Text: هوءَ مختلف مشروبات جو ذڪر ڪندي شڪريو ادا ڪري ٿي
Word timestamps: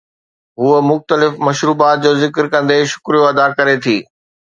هوءَ 0.59 0.79
مختلف 0.91 1.33
مشروبات 1.47 1.97
جو 2.03 2.11
ذڪر 2.23 2.43
ڪندي 2.53 2.77
شڪريو 2.93 3.21
ادا 3.31 3.45
ڪري 3.57 3.75
ٿي 3.83 3.97